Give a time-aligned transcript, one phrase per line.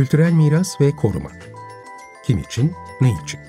[0.00, 1.30] Kültürel miras ve koruma.
[2.24, 3.40] Kim için, ne için?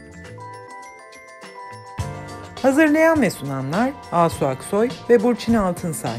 [2.61, 6.17] Hazırlayan ve sunanlar Asu Aksoy ve Burçin Altınsay.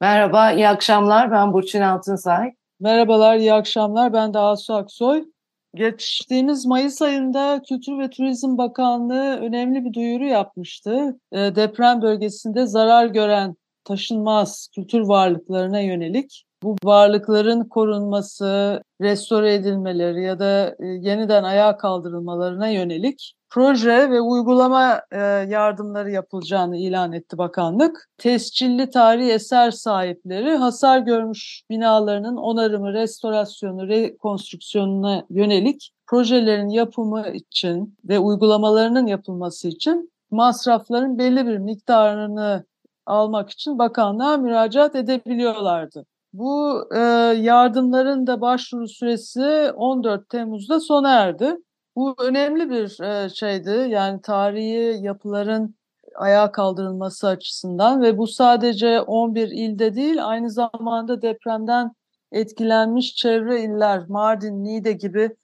[0.00, 1.30] Merhaba, iyi akşamlar.
[1.30, 2.54] Ben Burçin Altınsay.
[2.80, 4.12] Merhabalar, iyi akşamlar.
[4.12, 5.33] Ben de Asu Aksoy.
[5.74, 11.18] Geçtiğimiz Mayıs ayında Kültür ve Turizm Bakanlığı önemli bir duyuru yapmıştı.
[11.32, 20.76] Deprem bölgesinde zarar gören taşınmaz kültür varlıklarına yönelik bu varlıkların korunması, restore edilmeleri ya da
[20.80, 25.02] yeniden ayağa kaldırılmalarına yönelik proje ve uygulama
[25.48, 28.08] yardımları yapılacağını ilan etti bakanlık.
[28.18, 38.18] Tescilli tarihi eser sahipleri hasar görmüş binalarının onarımı, restorasyonu, rekonstrüksiyonuna yönelik projelerin yapımı için ve
[38.18, 42.64] uygulamalarının yapılması için masrafların belli bir miktarını
[43.06, 46.06] almak için bakanlığa müracaat edebiliyorlardı.
[46.34, 46.98] Bu e,
[47.40, 51.56] yardımların da başvuru süresi 14 Temmuz'da sona erdi.
[51.96, 53.86] Bu önemli bir e, şeydi.
[53.88, 55.74] Yani tarihi yapıların
[56.14, 61.92] ayağa kaldırılması açısından ve bu sadece 11 ilde değil aynı zamanda depremden
[62.32, 65.36] etkilenmiş çevre iller Mardin, Niğde gibi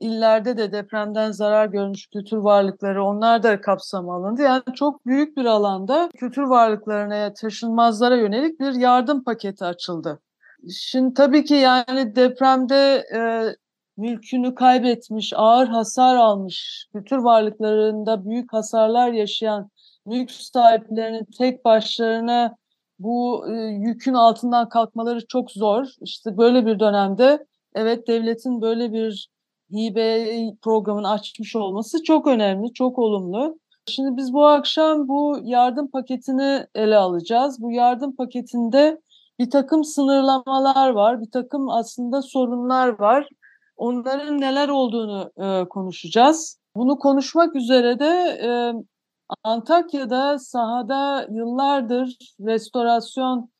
[0.00, 4.42] illerde de depremden zarar görmüş kültür varlıkları onlar da kapsam alındı.
[4.42, 10.20] Yani çok büyük bir alanda kültür varlıklarına taşınmazlara yönelik bir yardım paketi açıldı.
[10.70, 13.20] Şimdi tabii ki yani depremde e,
[13.96, 19.70] mülkünü kaybetmiş, ağır hasar almış, kültür varlıklarında büyük hasarlar yaşayan
[20.06, 22.56] mülk sahiplerinin tek başlarına
[22.98, 25.86] bu e, yükün altından kalkmaları çok zor.
[26.00, 29.28] İşte böyle bir dönemde evet devletin böyle bir
[29.72, 30.26] hibe
[30.62, 33.58] programını açmış olması çok önemli, çok olumlu.
[33.88, 37.62] Şimdi biz bu akşam bu yardım paketini ele alacağız.
[37.62, 39.00] Bu yardım paketinde
[39.38, 43.28] bir takım sınırlamalar var, bir takım aslında sorunlar var.
[43.76, 46.58] Onların neler olduğunu e, konuşacağız.
[46.76, 48.50] Bunu konuşmak üzere de e,
[49.44, 53.50] Antakya'da sahada yıllardır restorasyon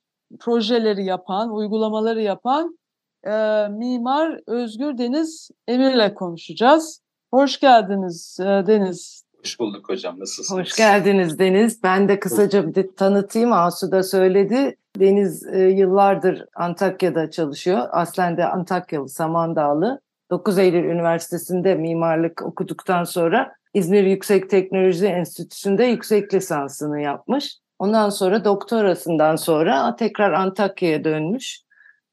[0.40, 2.78] projeleri yapan, uygulamaları yapan
[3.26, 7.02] e, mimar Özgür Deniz Emir'le konuşacağız.
[7.30, 9.27] Hoş geldiniz e, Deniz.
[9.42, 10.20] Hoş bulduk hocam.
[10.20, 10.60] Nasılsınız?
[10.60, 11.82] Hoş geldiniz Deniz.
[11.82, 13.52] Ben de kısaca bir tanıtayım.
[13.52, 14.76] Asu da söyledi.
[14.96, 17.88] Deniz e, yıllardır Antakya'da çalışıyor.
[17.90, 20.00] Aslen de Antakyalı, Samandağlı.
[20.30, 27.56] 9 Eylül Üniversitesi'nde mimarlık okuduktan sonra İzmir Yüksek Teknoloji Enstitüsü'nde yüksek lisansını yapmış.
[27.78, 31.60] Ondan sonra doktorasından sonra tekrar Antakya'ya dönmüş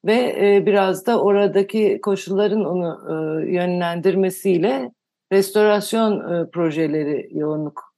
[0.06, 3.14] ve e, biraz da oradaki koşulların onu e,
[3.52, 4.92] yönlendirmesiyle
[5.32, 7.96] restorasyon e, projeleri yoğunluk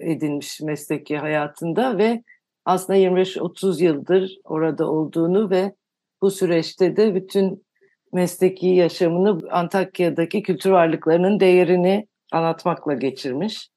[0.00, 2.22] edinmiş mesleki hayatında ve
[2.64, 5.74] aslında 25-30 yıldır orada olduğunu ve
[6.22, 7.66] bu süreçte de bütün
[8.12, 13.68] mesleki yaşamını Antakya'daki kültür varlıklarının değerini anlatmakla geçirmiş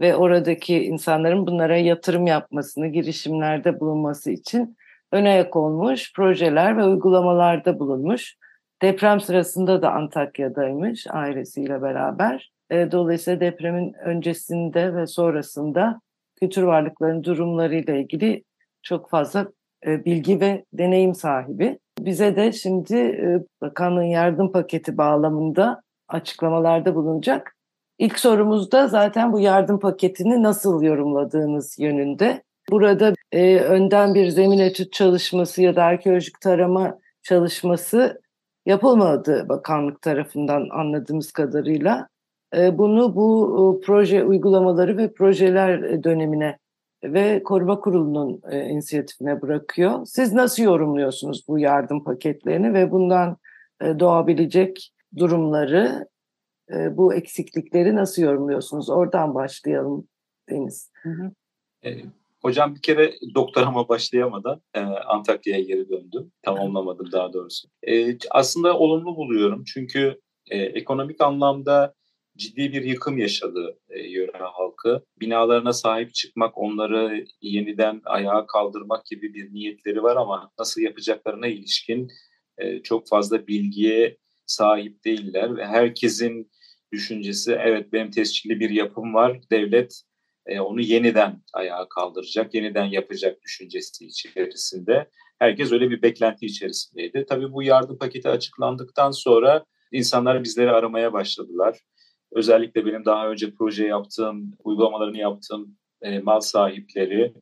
[0.00, 4.76] ve oradaki insanların bunlara yatırım yapmasını, girişimlerde bulunması için
[5.12, 8.36] ön ayak olmuş projeler ve uygulamalarda bulunmuş.
[8.82, 12.52] Deprem sırasında da Antakya'daymış ailesiyle beraber.
[12.70, 16.00] E, dolayısıyla depremin öncesinde ve sonrasında
[16.40, 18.44] kültür varlıklarının durumlarıyla ilgili
[18.82, 19.46] çok fazla
[19.86, 21.78] e, bilgi ve deneyim sahibi.
[22.00, 27.54] Bize de şimdi e, bakanlığın yardım paketi bağlamında açıklamalarda bulunacak.
[27.98, 32.42] İlk sorumuzda zaten bu yardım paketini nasıl yorumladığınız yönünde.
[32.70, 38.20] Burada e, önden bir zemin etüt çalışması ya da arkeolojik tarama çalışması
[38.68, 42.08] yapılmadı bakanlık tarafından anladığımız kadarıyla.
[42.56, 46.58] E, bunu bu e, proje uygulamaları ve projeler dönemine
[47.04, 50.06] ve koruma kurulunun e, inisiyatifine bırakıyor.
[50.06, 53.36] Siz nasıl yorumluyorsunuz bu yardım paketlerini ve bundan
[53.82, 56.08] e, doğabilecek durumları,
[56.72, 58.90] e, bu eksiklikleri nasıl yorumluyorsunuz?
[58.90, 60.08] Oradan başlayalım
[60.50, 60.90] Deniz.
[61.02, 61.30] Hı hı.
[62.42, 66.32] Hocam bir kere doktorama başlayamadan e, Antakya'ya geri döndüm.
[66.42, 67.68] Tamamlamadım daha doğrusu.
[67.82, 70.20] E, aslında olumlu buluyorum çünkü
[70.50, 71.94] e, ekonomik anlamda
[72.36, 75.04] ciddi bir yıkım yaşadı e, yöre halkı.
[75.20, 82.08] Binalarına sahip çıkmak, onları yeniden ayağa kaldırmak gibi bir niyetleri var ama nasıl yapacaklarına ilişkin
[82.58, 85.56] e, çok fazla bilgiye sahip değiller.
[85.56, 86.50] Ve herkesin
[86.92, 90.02] düşüncesi evet benim tescilli bir yapım var, devlet
[90.48, 95.10] e, onu yeniden ayağa kaldıracak, yeniden yapacak düşüncesi içerisinde.
[95.38, 97.26] Herkes öyle bir beklenti içerisindeydi.
[97.28, 101.78] Tabii bu yardım paketi açıklandıktan sonra insanlar bizleri aramaya başladılar
[102.32, 107.34] özellikle benim daha önce proje yaptığım, uygulamalarını yaptığım e, mal sahipleri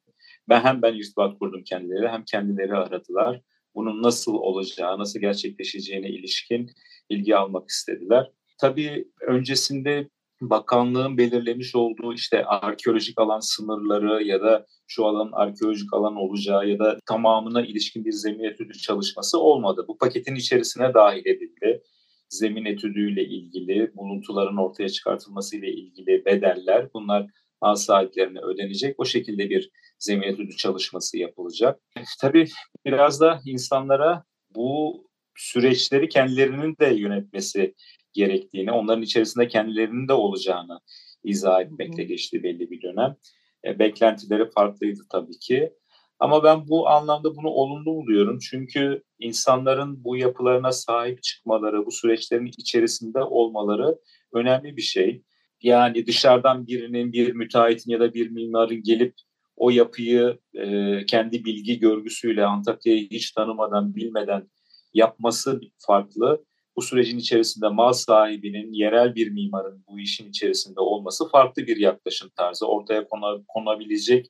[0.49, 3.41] ben hem ben irtibat kurdum kendileri hem kendileri aradılar.
[3.75, 6.71] Bunun nasıl olacağı, nasıl gerçekleşeceğine ilişkin
[7.11, 8.31] bilgi almak istediler.
[8.61, 10.09] Tabii öncesinde
[10.41, 16.79] bakanlığın belirlemiş olduğu işte arkeolojik alan sınırları ya da şu alanın arkeolojik alan olacağı ya
[16.79, 19.85] da tamamına ilişkin bir zemin etüdü çalışması olmadı.
[19.89, 21.83] Bu paketin içerisine dahil edildi.
[22.29, 27.27] Zemin etüdüyle ilgili, buluntuların ortaya çıkartılması ile ilgili bedeller bunlar
[27.63, 28.95] mal sahiplerine ödenecek.
[28.99, 31.81] O şekilde bir zemin etüdü çalışması yapılacak.
[32.21, 32.47] Tabii
[32.85, 34.25] biraz da insanlara
[34.55, 35.03] bu
[35.37, 37.75] süreçleri kendilerinin de yönetmesi
[38.17, 40.81] gerektiğini, onların içerisinde kendilerinin de olacağını
[41.25, 43.17] izah etmekle geçti belli bir dönem.
[43.65, 45.73] E, beklentileri farklıydı tabii ki.
[46.19, 48.39] Ama ben bu anlamda bunu olumlu buluyorum.
[48.39, 53.99] Çünkü insanların bu yapılarına sahip çıkmaları, bu süreçlerin içerisinde olmaları
[54.33, 55.23] önemli bir şey.
[55.63, 59.15] Yani dışarıdan birinin, bir müteahhitin ya da bir mimarın gelip
[59.57, 64.49] o yapıyı e, kendi bilgi görgüsüyle Antakya'yı hiç tanımadan, bilmeden
[64.95, 66.45] yapması farklı.
[66.77, 72.31] Bu sürecin içerisinde mal sahibinin, yerel bir mimarın bu işin içerisinde olması farklı bir yaklaşım
[72.37, 72.67] tarzı.
[72.67, 73.07] Ortaya
[73.49, 74.27] konabilecek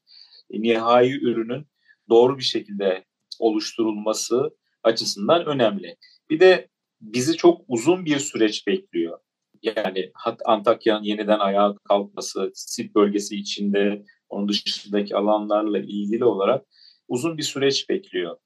[0.50, 1.66] nihai ürünün
[2.08, 3.04] doğru bir şekilde
[3.38, 4.50] oluşturulması
[4.82, 5.96] açısından önemli.
[6.30, 6.68] Bir de
[7.00, 9.18] bizi çok uzun bir süreç bekliyor.
[9.62, 10.12] Yani
[10.44, 16.66] Antakya'nın yeniden ayağa kalkması, sit bölgesi içinde, onun dışındaki alanlarla ilgili olarak
[17.08, 18.36] uzun bir süreç bekliyor.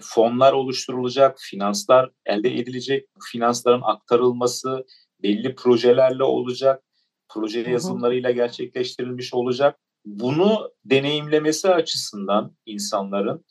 [0.00, 4.84] Fonlar oluşturulacak, finanslar elde edilecek, finansların aktarılması
[5.22, 6.82] belli projelerle olacak,
[7.28, 9.78] proje yazılımlarıyla gerçekleştirilmiş olacak.
[10.04, 13.44] Bunu deneyimlemesi açısından insanların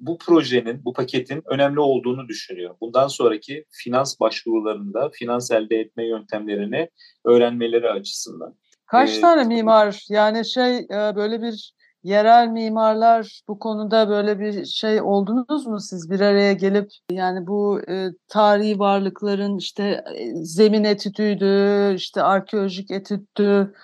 [0.00, 2.74] bu projenin, bu paketin önemli olduğunu düşünüyor.
[2.80, 6.90] Bundan sonraki finans başvurularında finans elde etme yöntemlerini
[7.24, 8.54] öğrenmeleri açısından.
[8.86, 14.64] Kaç ee, tane mimar yani şey e, böyle bir yerel mimarlar bu konuda böyle bir
[14.64, 20.84] şey oldunuz mu siz bir araya gelip yani bu e, tarihi varlıkların işte e, zemin
[20.84, 23.74] etüdüydü, işte arkeolojik etüdü,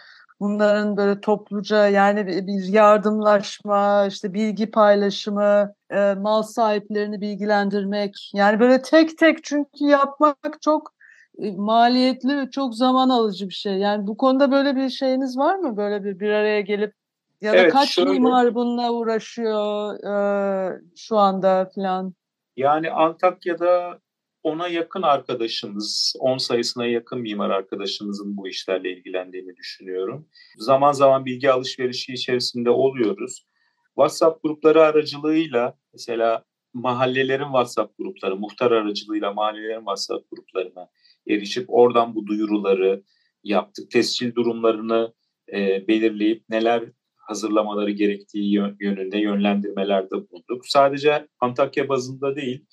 [0.40, 8.30] bunların böyle topluca yani bir yardımlaşma, işte bilgi paylaşımı, e, mal sahiplerini bilgilendirmek.
[8.34, 10.94] Yani böyle tek tek çünkü yapmak çok
[11.38, 13.78] e, maliyetli ve çok zaman alıcı bir şey.
[13.78, 15.76] Yani bu konuda böyle bir şeyiniz var mı?
[15.76, 16.94] Böyle bir bir araya gelip
[17.40, 22.14] ya da evet, kaç şöyle, mimar bununla uğraşıyor e, şu anda falan?
[22.56, 23.98] Yani Antakya'da
[24.42, 30.28] ona yakın arkadaşımız, 10 sayısına yakın mimar arkadaşımızın bu işlerle ilgilendiğini düşünüyorum.
[30.58, 33.46] Zaman zaman bilgi alışverişi içerisinde oluyoruz.
[33.86, 36.44] WhatsApp grupları aracılığıyla mesela
[36.74, 40.88] mahallelerin WhatsApp grupları, muhtar aracılığıyla mahallelerin WhatsApp gruplarına
[41.28, 43.02] erişip oradan bu duyuruları
[43.44, 43.90] yaptık.
[43.90, 45.14] Tescil durumlarını
[45.52, 46.84] e, belirleyip neler
[47.26, 50.66] hazırlamaları gerektiği yönünde yönlendirmelerde bulunduk.
[50.66, 52.66] Sadece Antakya bazında değil,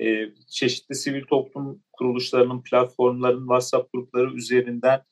[0.00, 5.02] e, çeşitli sivil toplum kuruluşlarının platformların WhatsApp grupları üzerinden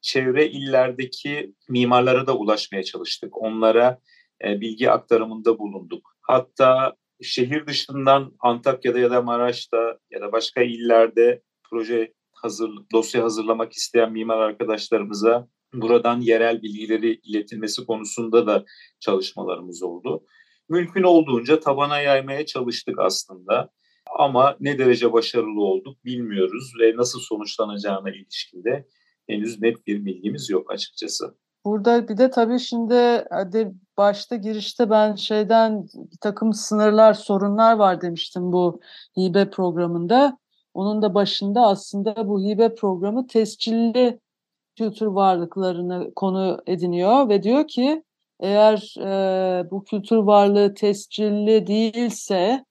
[0.00, 3.42] çevre illerdeki mimarlara da ulaşmaya çalıştık.
[3.42, 3.98] Onlara
[4.44, 6.16] e, bilgi aktarımında bulunduk.
[6.20, 13.72] Hatta şehir dışından Antakya'da ya da Maraş'ta ya da başka illerde proje hazır dosya hazırlamak
[13.72, 15.48] isteyen mimar arkadaşlarımıza
[15.80, 18.64] buradan yerel bilgileri iletilmesi konusunda da
[19.00, 20.24] çalışmalarımız oldu.
[20.68, 23.70] Mümkün olduğunca tabana yaymaya çalıştık aslında.
[24.18, 28.86] Ama ne derece başarılı olduk bilmiyoruz ve nasıl sonuçlanacağına ilişkinde
[29.26, 31.34] henüz net bir bilgimiz yok açıkçası.
[31.64, 38.00] Burada bir de tabii şimdi hadi başta girişte ben şeyden bir takım sınırlar, sorunlar var
[38.00, 38.80] demiştim bu
[39.18, 40.38] hibe programında.
[40.74, 44.20] Onun da başında aslında bu hibe programı tescilli
[44.76, 48.02] kültür varlıklarını konu ediniyor ve diyor ki
[48.40, 52.64] eğer e, bu kültür varlığı tescilli değilse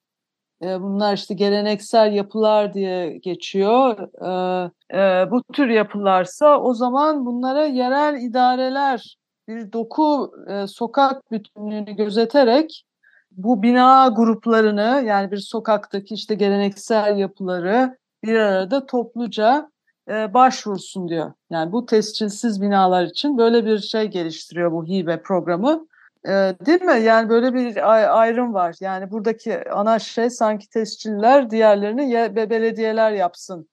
[0.64, 4.00] e, bunlar işte geleneksel yapılar diye geçiyor.
[4.22, 9.18] E, e, bu tür yapılarsa o zaman bunlara yerel idareler
[9.48, 12.86] bir doku e, sokak bütünlüğünü gözeterek
[13.32, 19.73] bu bina gruplarını yani bir sokaktaki işte geleneksel yapıları bir arada topluca
[20.10, 21.34] e, başvursun diyor.
[21.50, 25.88] Yani bu tescilsiz binalar için böyle bir şey geliştiriyor bu hibe programı.
[26.26, 26.30] E,
[26.66, 27.02] değil mi?
[27.04, 28.76] Yani böyle bir ayrım var.
[28.80, 33.68] Yani buradaki ana şey sanki tesciller diğerlerini ya, belediyeler yapsın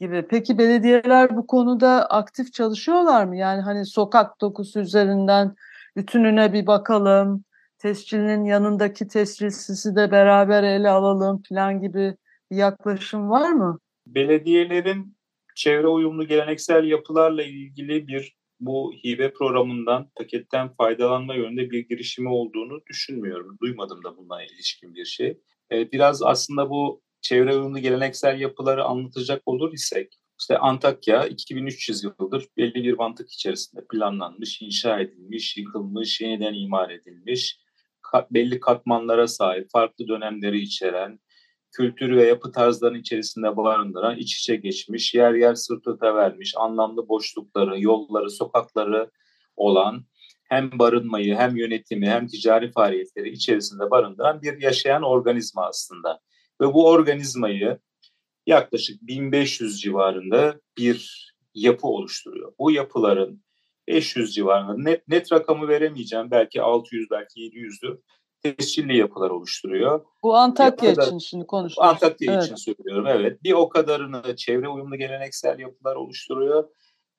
[0.00, 0.26] gibi.
[0.30, 3.36] Peki belediyeler bu konuda aktif çalışıyorlar mı?
[3.36, 5.54] Yani hani sokak dokusu üzerinden
[5.96, 7.44] bütününe bir bakalım.
[7.78, 12.16] Tescilinin yanındaki tescilsizi de beraber ele alalım falan gibi
[12.50, 13.78] bir yaklaşım var mı?
[14.06, 15.16] Belediyelerin
[15.62, 22.80] çevre uyumlu geleneksel yapılarla ilgili bir bu hibe programından, paketten faydalanma yönünde bir girişimi olduğunu
[22.86, 23.56] düşünmüyorum.
[23.62, 25.38] Duymadım da bununla ilişkin bir şey.
[25.72, 32.46] Ee, biraz aslında bu çevre uyumlu geleneksel yapıları anlatacak olur isek, işte Antakya 2300 yıldır
[32.56, 37.58] belli bir mantık içerisinde planlanmış, inşa edilmiş, yıkılmış, yeniden imar edilmiş,
[38.30, 41.18] belli katmanlara sahip, farklı dönemleri içeren,
[41.72, 47.80] kültür ve yapı tarzlarının içerisinde barındıran, iç içe geçmiş, yer yer sırtıta vermiş, anlamlı boşlukları,
[47.80, 49.10] yolları, sokakları
[49.56, 50.04] olan
[50.44, 56.20] hem barınmayı, hem yönetimi, hem ticari faaliyetleri içerisinde barındıran bir yaşayan organizma aslında.
[56.60, 57.78] Ve bu organizmayı
[58.46, 62.52] yaklaşık 1500 civarında bir yapı oluşturuyor.
[62.58, 63.42] Bu yapıların
[63.88, 66.30] 500 civarında net, net rakamı veremeyeceğim.
[66.30, 67.98] Belki 600, belki 700'dür
[68.42, 70.04] tescilli yapılar oluşturuyor.
[70.22, 71.92] Bu Antakya Yapılar, için şimdi konuşuyoruz.
[71.92, 72.44] Antakya evet.
[72.44, 73.42] için söylüyorum evet.
[73.42, 76.68] Bir o kadarını çevre uyumlu geleneksel yapılar oluşturuyor.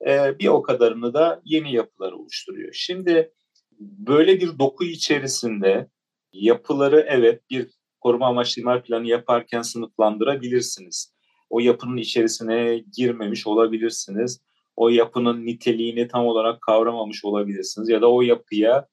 [0.07, 2.73] Ee, bir o kadarını da yeni yapılar oluşturuyor.
[2.73, 3.33] Şimdi
[3.79, 5.87] böyle bir doku içerisinde
[6.33, 7.69] yapıları evet bir
[8.01, 11.13] koruma amaçlı imar planı yaparken sınıflandırabilirsiniz.
[11.49, 14.41] O yapının içerisine girmemiş olabilirsiniz.
[14.75, 18.87] O yapının niteliğini tam olarak kavramamış olabilirsiniz ya da o yapıya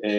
[0.00, 0.10] e,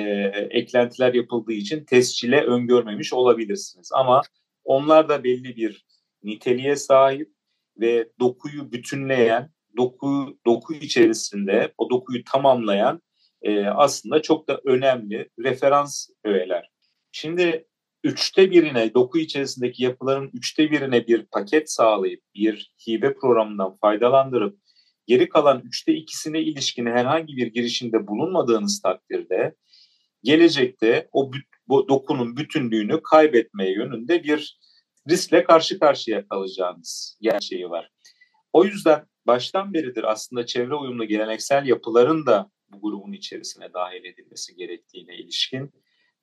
[0.50, 3.90] eklentiler yapıldığı için tescile öngörmemiş olabilirsiniz.
[3.94, 4.22] Ama
[4.64, 5.86] onlar da belli bir
[6.24, 7.32] niteliğe sahip
[7.80, 13.02] ve dokuyu bütünleyen, doku, doku içerisinde o dokuyu tamamlayan
[13.42, 16.70] e, aslında çok da önemli referans öğeler.
[17.12, 17.68] Şimdi
[18.04, 24.60] üçte birine, doku içerisindeki yapıların üçte birine bir paket sağlayıp bir hibe programından faydalandırıp
[25.08, 29.56] geri kalan üçte ikisine ilişkin herhangi bir girişimde bulunmadığınız takdirde
[30.24, 31.32] gelecekte o
[31.68, 34.60] bu dokunun bütünlüğünü kaybetmeye yönünde bir
[35.10, 37.92] riskle karşı karşıya kalacağınız gerçeği var.
[38.54, 44.56] O yüzden baştan beridir aslında çevre uyumlu geleneksel yapıların da bu grubun içerisine dahil edilmesi
[44.56, 45.72] gerektiğine ilişkin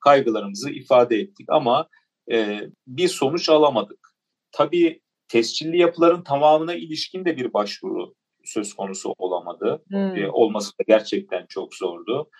[0.00, 1.88] kaygılarımızı ifade ettik ama
[2.32, 4.14] e, bir sonuç alamadık.
[4.52, 9.84] Tabii tescilli yapıların tamamına ilişkin de bir başvuru söz konusu olamadı.
[9.88, 10.16] Hmm.
[10.16, 12.30] E, olması da gerçekten çok zordu.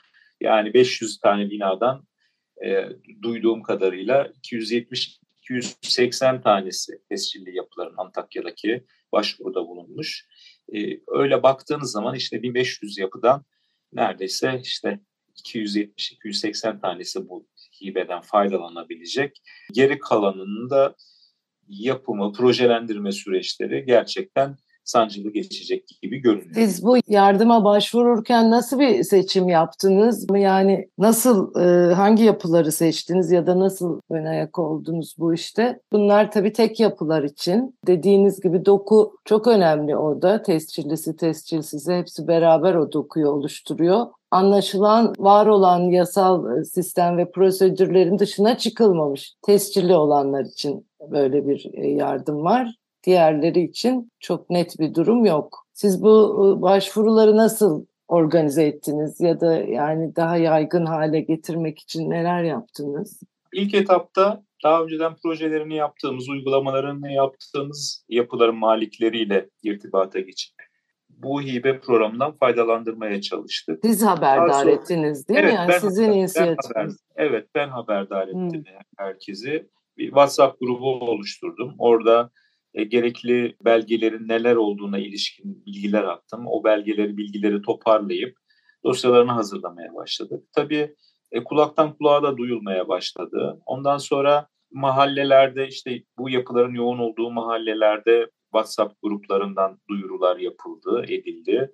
[0.41, 2.07] Yani 500 tane binadan
[2.64, 2.88] e,
[3.23, 10.26] duyduğum kadarıyla 270-280 tanesi tescilli yapıların Antakya'daki başvuruda bulunmuş.
[10.75, 13.45] E, öyle baktığınız zaman işte 1500 yapıdan
[13.93, 15.00] neredeyse işte
[15.37, 17.49] 270-280 tanesi bu
[17.81, 19.43] hibeden faydalanabilecek.
[19.73, 20.97] Geri kalanının da
[21.69, 26.55] yapımı, projelendirme süreçleri gerçekten sancılı geçecek gibi görünüyor.
[26.55, 30.26] Siz bu yardıma başvururken nasıl bir seçim yaptınız?
[30.35, 35.81] Yani nasıl, e, hangi yapıları seçtiniz ya da nasıl ön ayak oldunuz bu işte?
[35.93, 37.79] Bunlar tabii tek yapılar için.
[37.87, 40.43] Dediğiniz gibi doku çok önemli orada.
[40.43, 48.19] Tescillisi, tescilsizi hepsi beraber o dokuyu oluşturuyor anlaşılan var olan yasal e, sistem ve prosedürlerin
[48.19, 49.35] dışına çıkılmamış.
[49.47, 52.75] Tescilli olanlar için böyle bir e, yardım var
[53.06, 55.66] diğerleri için çok net bir durum yok.
[55.73, 62.11] Siz bu ıı, başvuruları nasıl organize ettiniz ya da yani daha yaygın hale getirmek için
[62.11, 63.23] neler yaptınız?
[63.52, 70.54] İlk etapta daha önceden projelerini yaptığımız, uygulamalarını yaptığımız yapıların malikleriyle irtibata geçip
[71.08, 73.78] bu hibe programından faydalandırmaya çalıştık.
[73.82, 75.56] Siz haberdar sonra, ettiniz değil evet, mi?
[75.56, 76.96] Yani ben sizin inisiyatifiniz.
[77.16, 78.78] Evet ben haberdar ettim hmm.
[78.99, 79.68] herkesi.
[79.99, 81.75] Bir WhatsApp grubu oluşturdum.
[81.78, 82.30] Orada
[82.75, 86.47] e, gerekli belgelerin neler olduğuna ilişkin bilgiler attım.
[86.47, 88.37] O belgeleri, bilgileri toparlayıp
[88.85, 90.45] dosyalarını hazırlamaya başladık.
[90.52, 90.95] Tabii
[91.33, 93.61] e, kulaktan kulağa da duyulmaya başladı.
[93.66, 101.71] Ondan sonra mahallelerde işte bu yapıların yoğun olduğu mahallelerde WhatsApp gruplarından duyurular yapıldı, edildi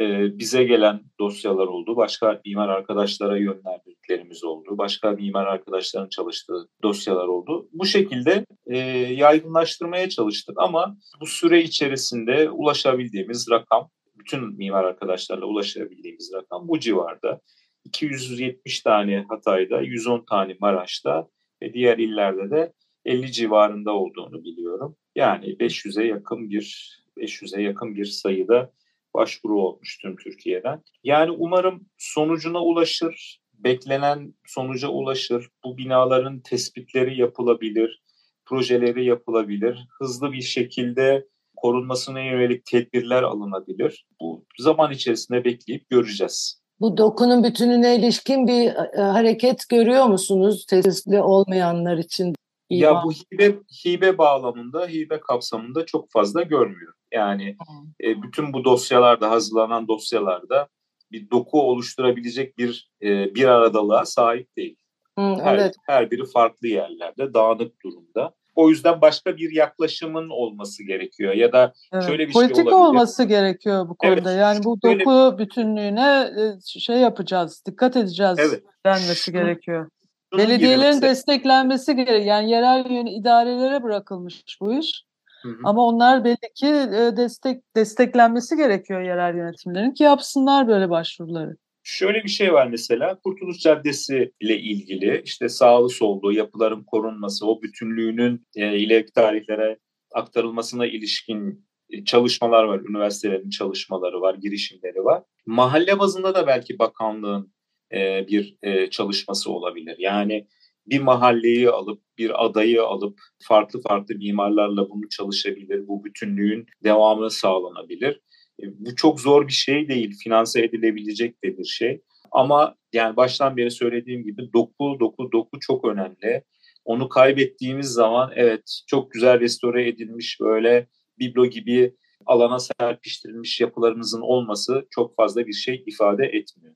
[0.00, 1.96] e, bize gelen dosyalar oldu.
[1.96, 4.78] Başka mimar arkadaşlara yönlendiklerimiz oldu.
[4.78, 7.68] Başka mimar arkadaşların çalıştığı dosyalar oldu.
[7.72, 8.78] Bu şekilde e,
[9.12, 17.40] yaygınlaştırmaya çalıştık ama bu süre içerisinde ulaşabildiğimiz rakam, bütün mimar arkadaşlarla ulaşabildiğimiz rakam bu civarda.
[17.84, 21.28] 270 tane Hatay'da, 110 tane Maraş'ta
[21.62, 22.72] ve diğer illerde de
[23.04, 24.96] 50 civarında olduğunu biliyorum.
[25.16, 28.72] Yani 500'e yakın bir 500'e yakın bir sayıda
[29.14, 30.82] başvuru olmuş tüm Türkiye'den.
[31.04, 35.48] Yani umarım sonucuna ulaşır, beklenen sonuca ulaşır.
[35.64, 38.02] Bu binaların tespitleri yapılabilir,
[38.46, 39.88] projeleri yapılabilir.
[40.00, 44.06] Hızlı bir şekilde korunmasına yönelik tedbirler alınabilir.
[44.20, 46.64] Bu zaman içerisinde bekleyip göreceğiz.
[46.80, 48.66] Bu dokunun bütününe ilişkin bir
[48.98, 52.34] e, hareket görüyor musunuz tesisli olmayanlar için?
[52.70, 53.54] Ya bu hibe,
[53.84, 56.98] hibe bağlamında, hibe kapsamında çok fazla görmüyorum.
[57.12, 57.56] Yani
[58.04, 60.68] e, bütün bu dosyalarda, hazırlanan dosyalarda
[61.12, 64.76] bir doku oluşturabilecek bir e, bir aradalığa sahip değil.
[65.18, 65.74] Hı, her, evet.
[65.86, 68.34] her biri farklı yerlerde, dağınık durumda.
[68.54, 72.72] O yüzden başka bir yaklaşımın olması gerekiyor ya da Evet, şöyle bir şey olabilir.
[72.72, 74.32] olması gerekiyor bu Evet, konuda.
[74.32, 78.62] Yani bu doku bütünlüğüne e, şey yapacağız, dikkat edeceğiz Evet.
[78.86, 79.90] denmesi gerekiyor.
[80.38, 82.20] Belediyelerin desteklenmesi gerekiyor.
[82.20, 85.04] Yani yerel yön idarelere bırakılmış bu iş.
[85.42, 85.58] Hı hı.
[85.64, 91.56] Ama onlar belli ki e, destek desteklenmesi gerekiyor yerel yönetimlerin ki yapsınlar böyle başvuruları.
[91.82, 97.62] Şöyle bir şey var mesela Kurtuluş Caddesi ile ilgili işte sağlı sollu yapıların korunması, o
[97.62, 99.78] bütünlüğünün e, ileriki tarihlere
[100.14, 102.80] aktarılmasına ilişkin e, çalışmalar var.
[102.80, 105.22] Üniversitelerin çalışmaları var, girişimleri var.
[105.46, 107.53] Mahalle bazında da belki bakanlığın
[107.92, 109.96] e, bir e, çalışması olabilir.
[109.98, 110.46] Yani
[110.86, 115.88] bir mahalleyi alıp bir adayı alıp farklı farklı mimarlarla bunu çalışabilir.
[115.88, 118.20] Bu bütünlüğün devamı sağlanabilir.
[118.62, 120.18] E, Bu çok zor bir şey değil.
[120.24, 122.00] Finanse edilebilecek de bir şey.
[122.32, 126.44] Ama yani baştan beri söylediğim gibi doku, doku, doku çok önemli.
[126.84, 130.88] Onu kaybettiğimiz zaman evet çok güzel restore edilmiş böyle
[131.18, 131.94] biblo gibi
[132.26, 136.74] alana serpiştirilmiş yapılarımızın olması çok fazla bir şey ifade etmiyor.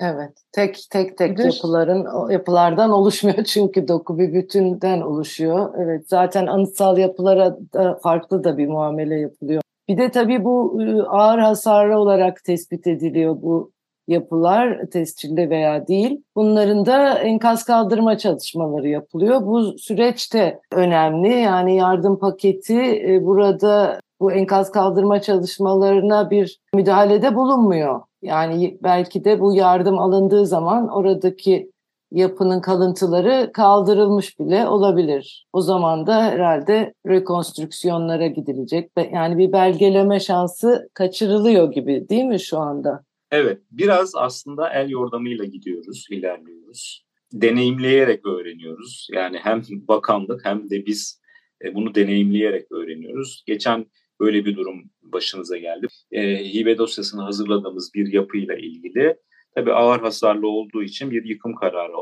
[0.00, 0.30] Evet.
[0.52, 5.74] Tek tek tek de- yapıların yapılardan oluşmuyor çünkü doku bir bütünden oluşuyor.
[5.78, 6.08] Evet.
[6.08, 9.62] Zaten anıtsal yapılara da farklı da bir muamele yapılıyor.
[9.88, 13.72] Bir de tabii bu e, ağır hasarlı olarak tespit ediliyor bu
[14.08, 16.22] yapılar tescilli veya değil.
[16.36, 19.46] Bunların da enkaz kaldırma çalışmaları yapılıyor.
[19.46, 21.40] Bu süreç de önemli.
[21.40, 28.00] Yani yardım paketi e, burada bu enkaz kaldırma çalışmalarına bir müdahalede bulunmuyor.
[28.22, 31.70] Yani belki de bu yardım alındığı zaman oradaki
[32.10, 35.46] yapının kalıntıları kaldırılmış bile olabilir.
[35.52, 38.90] O zaman da herhalde rekonstrüksiyonlara gidilecek.
[39.12, 43.04] Yani bir belgeleme şansı kaçırılıyor gibi değil mi şu anda?
[43.30, 47.04] Evet, biraz aslında el yordamıyla gidiyoruz, ilerliyoruz.
[47.32, 49.08] Deneyimleyerek öğreniyoruz.
[49.12, 51.20] Yani hem bakanlık hem de biz
[51.64, 53.42] e, bunu deneyimleyerek öğreniyoruz.
[53.46, 53.86] Geçen
[54.20, 55.86] böyle bir durum başınıza geldi.
[56.12, 59.16] E, hibe dosyasını hazırladığımız bir yapıyla ilgili
[59.54, 61.92] tabii ağır hasarlı olduğu için bir yıkım kararı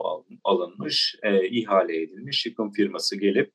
[0.45, 2.47] alınmış, e, ihale edilmiş.
[2.47, 3.53] Yıkım firması gelip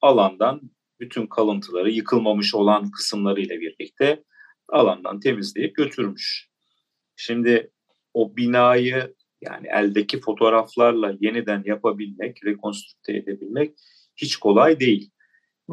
[0.00, 0.60] alandan
[1.00, 4.24] bütün kalıntıları yıkılmamış olan kısımlarıyla birlikte
[4.68, 6.48] alandan temizleyip götürmüş.
[7.16, 7.70] Şimdi
[8.14, 13.74] o binayı yani eldeki fotoğraflarla yeniden yapabilmek, rekonstrükte edebilmek
[14.16, 15.10] hiç kolay değil.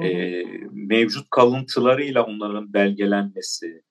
[0.03, 3.81] Ee, mevcut kalıntılarıyla onların belgelenmesi,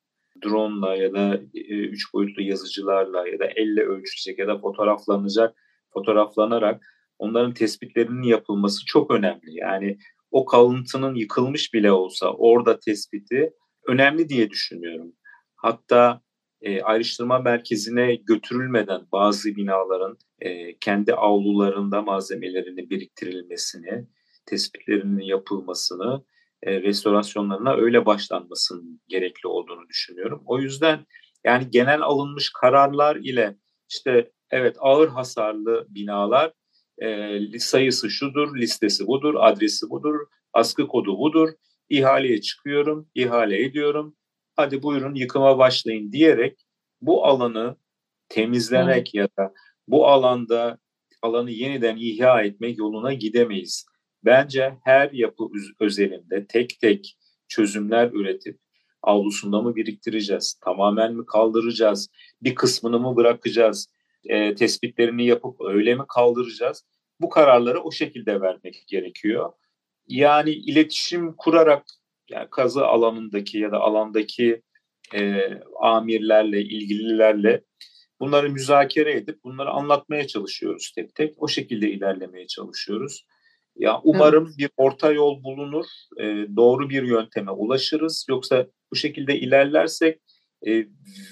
[0.44, 5.56] drone ya da e, üç boyutlu yazıcılarla ya da elle ölçülecek ya da fotoğraflanacak,
[5.92, 6.82] fotoğraflanarak
[7.18, 9.54] onların tespitlerinin yapılması çok önemli.
[9.54, 9.98] Yani
[10.30, 13.52] o kalıntının yıkılmış bile olsa orada tespiti
[13.88, 15.12] önemli diye düşünüyorum.
[15.56, 16.20] Hatta
[16.60, 24.06] e, ayrıştırma merkezine götürülmeden bazı binaların e, kendi avlularında malzemelerini biriktirilmesini,
[24.46, 26.24] tespitlerinin yapılmasını,
[26.62, 30.42] e, restorasyonlarına öyle başlanmasının gerekli olduğunu düşünüyorum.
[30.46, 31.06] O yüzden
[31.44, 33.56] yani genel alınmış kararlar ile
[33.90, 36.52] işte evet ağır hasarlı binalar
[37.02, 40.14] e, sayısı şudur, listesi budur, adresi budur,
[40.52, 41.48] askı kodu budur,
[41.88, 44.16] ihaleye çıkıyorum, ihale ediyorum,
[44.56, 46.66] hadi buyurun yıkıma başlayın diyerek
[47.00, 47.76] bu alanı
[48.28, 49.20] temizlemek hmm.
[49.20, 49.52] ya da
[49.88, 50.78] bu alanda
[51.22, 53.87] alanı yeniden ihya etmek yoluna gidemeyiz.
[54.24, 55.44] Bence her yapı
[55.81, 57.16] özelinde tek tek
[57.48, 58.59] çözümler üretip
[59.02, 62.09] avlusunda mı biriktireceğiz, tamamen mi kaldıracağız,
[62.42, 63.88] bir kısmını mı bırakacağız,
[64.24, 66.85] e, tespitlerini yapıp öyle mi kaldıracağız?
[67.20, 69.52] Bu kararları o şekilde vermek gerekiyor.
[70.09, 71.85] Yani iletişim kurarak
[72.31, 74.62] yani kazı alanındaki ya da alandaki
[75.14, 75.50] e,
[75.81, 77.64] amirlerle, ilgililerle
[78.20, 81.35] bunları müzakere edip bunları anlatmaya çalışıyoruz tek tek.
[81.42, 83.26] O şekilde ilerlemeye çalışıyoruz.
[83.76, 84.58] Ya umarım evet.
[84.58, 85.84] bir orta yol bulunur,
[86.20, 86.24] e,
[86.56, 88.26] doğru bir yönteme ulaşırız.
[88.28, 90.20] Yoksa bu şekilde ilerlersek
[90.66, 90.84] e,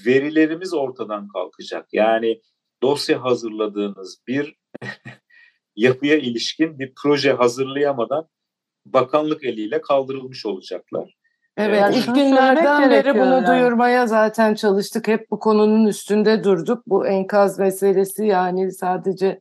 [0.06, 1.88] verilerimiz ortadan kalkacak.
[1.92, 2.40] Yani
[2.82, 4.56] dosya hazırladığınız bir
[5.76, 8.28] yapıya ilişkin bir proje hazırlayamadan
[8.86, 11.14] bakanlık eliyle kaldırılmış olacaklar.
[11.56, 13.46] Evet, yani ilk günlerden beri bunu yani.
[13.46, 15.08] duyurmaya zaten çalıştık.
[15.08, 16.82] Hep bu konunun üstünde durduk.
[16.86, 19.40] Bu enkaz meselesi yani sadece e,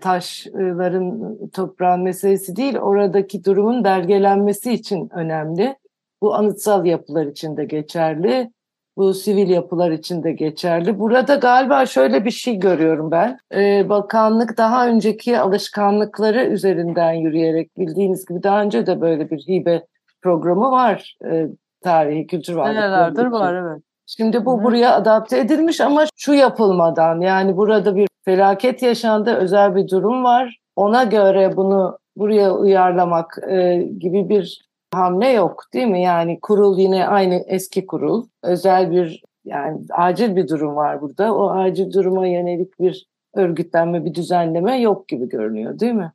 [0.00, 5.76] taşların, toprağın meselesi değil, oradaki durumun belgelenmesi için önemli.
[6.22, 8.50] Bu anıtsal yapılar için de geçerli.
[8.96, 10.98] Bu sivil yapılar için de geçerli.
[10.98, 13.38] Burada galiba şöyle bir şey görüyorum ben.
[13.54, 19.86] Ee, bakanlık daha önceki alışkanlıkları üzerinden yürüyerek bildiğiniz gibi daha önce de böyle bir hibe
[20.22, 21.16] programı var.
[21.24, 21.46] Ee,
[21.80, 22.82] tarihi kültür varlıkları.
[22.82, 23.32] Senelerdir için.
[23.32, 23.82] var evet.
[24.06, 24.64] Şimdi bu hı.
[24.64, 30.60] buraya adapte edilmiş ama şu yapılmadan yani burada bir felaket yaşandı, özel bir durum var.
[30.76, 36.02] Ona göre bunu buraya uyarlamak e, gibi bir hamle yok değil mi?
[36.02, 38.26] Yani kurul yine aynı eski kurul.
[38.42, 41.34] Özel bir yani acil bir durum var burada.
[41.34, 46.12] O acil duruma yönelik bir örgütlenme, bir düzenleme yok gibi görünüyor değil mi?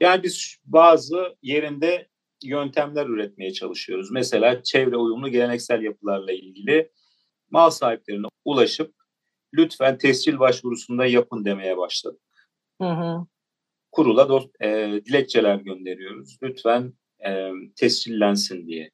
[0.00, 2.06] Yani biz bazı yerinde
[2.44, 4.10] yöntemler üretmeye çalışıyoruz.
[4.10, 6.90] Mesela çevre uyumlu geleneksel yapılarla ilgili
[7.50, 8.94] mal sahiplerine ulaşıp
[9.54, 12.20] lütfen tescil başvurusunda yapın demeye başladık.
[12.80, 13.26] Hı hı.
[13.92, 16.38] Kurula dost, e, dilekçeler gönderiyoruz.
[16.42, 16.92] Lütfen
[17.26, 18.90] e, tescillensin diye.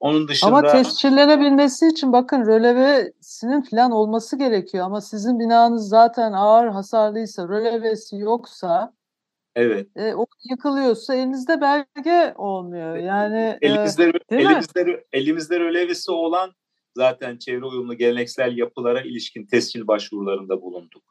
[0.00, 4.84] Onun dışında Ama tescillenebilmesi için bakın rölevesinin falan olması gerekiyor.
[4.84, 8.94] Ama sizin binanız zaten ağır hasarlıysa, rölevesi yoksa,
[9.54, 12.96] evet e, o yıkılıyorsa elinizde belge olmuyor.
[12.96, 14.12] Yani e, elimizde mi?
[14.30, 16.52] elimizde elimizde rölevesi olan
[16.96, 21.02] zaten çevre uyumlu geleneksel yapılara ilişkin tescil başvurularında bulunduk.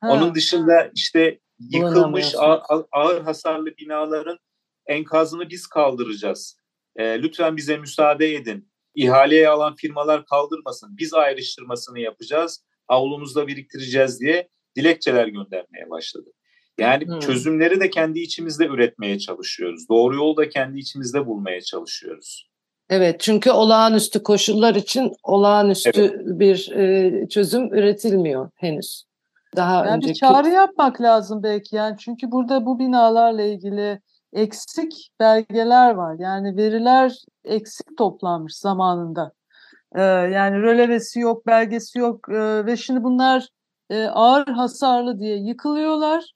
[0.00, 4.38] ha, Onun dışında işte yıkılmış ağır, ağır hasarlı binaların
[4.86, 6.58] enkazını biz kaldıracağız.
[6.96, 8.68] E, lütfen bize müsaade edin.
[8.94, 10.96] İhaleye alan firmalar kaldırmasın.
[10.98, 12.64] Biz ayrıştırmasını yapacağız.
[12.88, 16.30] Avlumuzda biriktireceğiz diye dilekçeler göndermeye başladı.
[16.78, 17.18] Yani Hmm.
[17.20, 19.88] çözümleri de kendi içimizde üretmeye çalışıyoruz.
[19.88, 22.50] Doğru yolu da kendi içimizde bulmaya çalışıyoruz.
[22.94, 29.04] Evet çünkü olağanüstü koşullar için olağanüstü bir e, çözüm üretilmiyor henüz.
[29.56, 34.00] Daha Yani bir önceki çağrı yapmak lazım belki yani çünkü burada bu binalarla ilgili
[34.32, 36.16] eksik belgeler var.
[36.18, 39.32] Yani veriler eksik toplanmış zamanında.
[39.94, 43.48] Ee, yani rölevesi yok, belgesi yok Ee, ve şimdi bunlar
[43.90, 46.34] e, ağır hasarlı diye yıkılıyorlar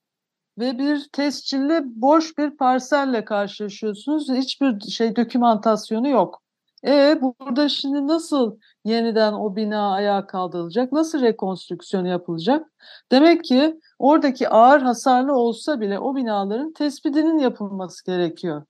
[0.58, 4.28] ve bir tescilli boş bir parselle karşılaşıyorsunuz.
[4.32, 6.42] Hiçbir şey dokümantasyonu yok.
[6.86, 10.92] E burada şimdi nasıl yeniden o bina ayağa kaldırılacak?
[10.92, 12.66] Nasıl rekonstrüksiyon yapılacak?
[13.12, 18.64] Demek ki oradaki ağır hasarlı olsa bile o binaların tespitinin yapılması gerekiyor.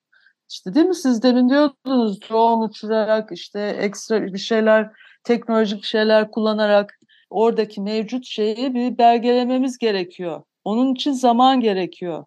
[0.51, 4.91] İşte değil mi siz demin diyordunuz drone uçurarak işte ekstra bir şeyler
[5.25, 6.99] teknolojik şeyler kullanarak
[7.31, 10.43] oradaki mevcut şeyi bir belgelememiz gerekiyor.
[10.65, 12.25] Onun için zaman gerekiyor.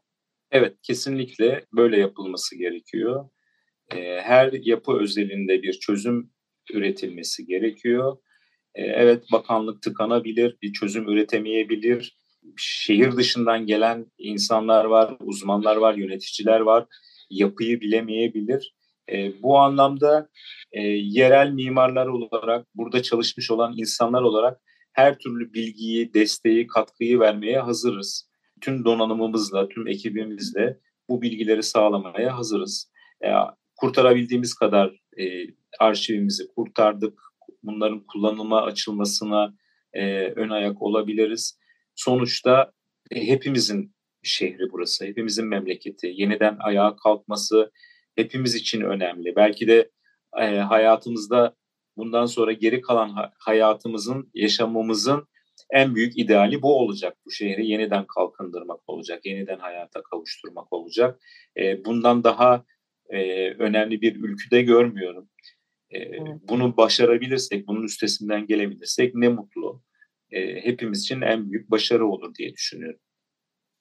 [0.52, 3.30] Evet, kesinlikle böyle yapılması gerekiyor.
[3.96, 6.32] Ee, her yapı özelinde bir çözüm
[6.74, 8.18] üretilmesi gerekiyor.
[8.76, 12.18] Ee, evet, bakanlık tıkanabilir, bir çözüm üretemeyebilir.
[12.58, 16.86] Şehir dışından gelen insanlar var, uzmanlar var, yöneticiler var.
[17.30, 18.76] Yapıyı bilemeyebilir.
[19.12, 20.30] Ee, bu anlamda
[20.72, 24.62] e, yerel mimarlar olarak, burada çalışmış olan insanlar olarak
[24.94, 28.30] her türlü bilgiyi, desteği, katkıyı vermeye hazırız.
[28.62, 32.92] Tüm donanımımızla, tüm ekibimizle bu bilgileri sağlamaya hazırız.
[33.24, 33.30] E,
[33.82, 34.90] kurtarabildiğimiz kadar
[35.20, 35.24] e,
[35.80, 37.20] arşivimizi kurtardık.
[37.64, 39.54] Bunların kullanıma açılmasına
[39.94, 41.60] e, ön ayak olabiliriz.
[41.96, 42.72] Sonuçta
[43.12, 46.14] e, hepimizin şehri burası, hepimizin memleketi.
[46.16, 47.72] Yeniden ayağa kalkması
[48.16, 49.36] hepimiz için önemli.
[49.36, 49.92] Belki de
[50.38, 51.56] e, hayatımızda
[51.98, 55.28] bundan sonra geri kalan ha- hayatımızın, yaşamımızın
[55.70, 57.18] en büyük ideali bu olacak.
[57.26, 61.20] Bu şehri yeniden kalkındırmak olacak, yeniden hayata kavuşturmak olacak.
[61.58, 62.66] E, bundan daha
[63.12, 65.30] e, önemli bir ülküde görmüyorum.
[65.94, 66.00] E,
[66.50, 69.82] bunu başarabilirsek, bunun üstesinden gelebilirsek ne mutlu.
[70.32, 73.00] E, hepimiz için en büyük başarı olur diye düşünüyorum.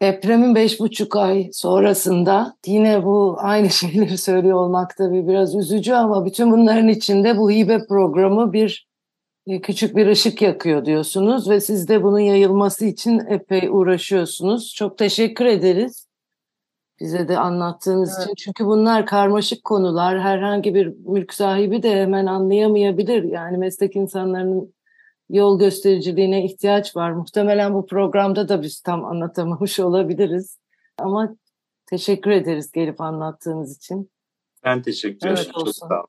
[0.02, 6.26] Depremin beş buçuk ay sonrasında yine bu aynı şeyleri söylüyor olmak tabii biraz üzücü ama
[6.26, 8.88] bütün bunların içinde bu hibe programı bir
[9.46, 14.74] e, küçük bir ışık yakıyor diyorsunuz ve siz de bunun yayılması için epey uğraşıyorsunuz.
[14.74, 16.09] Çok teşekkür ederiz
[17.00, 18.22] bize de anlattığınız Evet.
[18.22, 18.34] için.
[18.34, 20.20] Çünkü bunlar karmaşık konular.
[20.20, 23.22] Herhangi bir mülk sahibi de hemen anlayamayabilir.
[23.22, 24.74] Yani meslek insanlarının
[25.28, 27.10] yol göstericiliğine ihtiyaç var.
[27.12, 30.58] Muhtemelen bu programda da biz tam anlatamamış olabiliriz.
[30.98, 31.36] Ama
[31.86, 34.10] teşekkür ederiz gelip anlattığınız için.
[34.64, 35.52] Ben teşekkür Evet, ederim.
[35.52, 35.88] Çok olsun.
[35.88, 36.06] sağ olun.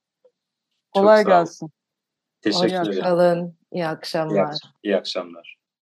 [0.96, 1.40] Çok Kolay sağ olun.
[1.40, 1.70] gelsin.
[2.42, 2.88] Teşekkür ederim.
[2.88, 3.58] Hoşçakalın.
[3.72, 4.56] İyi akşamlar.
[4.84, 5.58] İyi akşamlar.